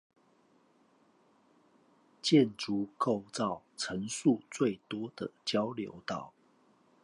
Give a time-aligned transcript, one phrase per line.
[2.23, 6.33] 建築構造層數最多的交流道